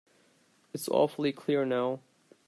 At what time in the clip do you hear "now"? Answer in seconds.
1.63-1.99